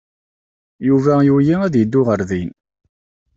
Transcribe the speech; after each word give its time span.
Yuba 0.87 1.13
yugi 1.27 1.55
ad 1.65 1.73
yeddu 1.77 2.01
ɣer 2.07 2.21
din. 2.29 2.49